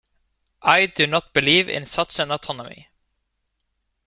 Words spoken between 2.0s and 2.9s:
an autonomy.